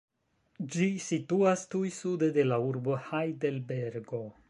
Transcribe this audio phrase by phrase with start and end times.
[0.75, 4.29] Ĝi situas tuj sude de la urbo Hajdelbergo.